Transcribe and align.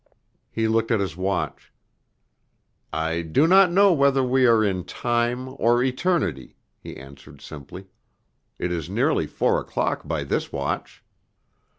He 0.49 0.67
looked 0.67 0.89
at 0.89 0.99
his 0.99 1.15
watch. 1.15 1.71
"I 2.91 3.21
do 3.21 3.45
not 3.45 3.71
know 3.71 3.93
whether 3.93 4.23
we 4.23 4.47
are 4.47 4.63
in 4.63 4.83
time 4.83 5.49
or 5.59 5.83
eternity," 5.83 6.57
he 6.79 6.97
answered 6.97 7.39
simply. 7.39 7.85
"It 8.57 8.71
is 8.71 8.89
nearly 8.89 9.27
four 9.27 9.59
o'clock 9.61 10.01
by 10.07 10.23
this 10.23 10.51
watch." 10.51 11.03